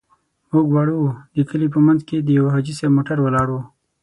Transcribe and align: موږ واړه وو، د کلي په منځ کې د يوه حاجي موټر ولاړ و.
موږ 0.51 0.65
واړه 0.71 0.93
وو، 0.97 1.09
د 1.35 1.37
کلي 1.49 1.67
په 1.75 1.79
منځ 1.87 1.99
کې 2.07 2.17
د 2.19 2.29
يوه 2.37 2.49
حاجي 2.55 2.73
موټر 2.95 3.17
ولاړ 3.21 3.47
و. 3.51 3.55